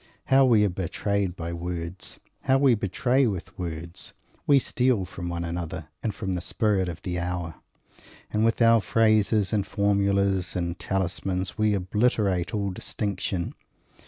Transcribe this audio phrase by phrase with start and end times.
[0.33, 2.19] How we are betrayed by words!
[2.45, 4.13] How we betray with words!
[4.47, 7.57] We steal from one another and from the spirit of the hour;
[8.33, 13.53] and with our phrases and formulas and talismans we obliterate all distinction.